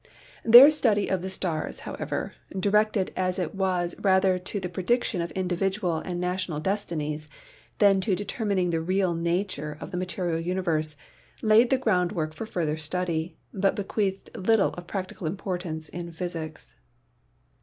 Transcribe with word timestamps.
Their 0.43 0.71
study 0.71 1.07
of 1.11 1.21
the 1.21 1.29
stars, 1.29 1.81
however, 1.81 2.33
directed 2.59 3.13
as 3.15 3.37
it 3.37 3.53
was 3.53 3.95
rather 3.99 4.39
to 4.39 4.59
the 4.59 4.67
prediction 4.67 5.21
of 5.21 5.29
individual 5.33 5.97
and 5.97 6.19
national 6.19 6.59
destinies 6.59 7.27
than 7.77 8.01
to 8.01 8.15
determining 8.15 8.71
the 8.71 8.81
real 8.81 9.13
nature 9.13 9.77
of 9.79 9.91
the 9.91 9.97
ma 9.97 10.05
terial 10.05 10.43
universe, 10.43 10.97
laid 11.43 11.69
the 11.69 11.77
ground 11.77 12.13
work 12.13 12.33
for 12.33 12.47
further 12.47 12.77
study, 12.77 13.37
but 13.53 13.75
bequeathed 13.75 14.35
little 14.35 14.73
of 14.73 14.87
practical 14.87 15.27
importance 15.27 15.87
in 15.87 16.11
physics. 16.11 16.73